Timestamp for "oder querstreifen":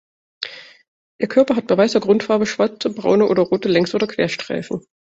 3.93-4.83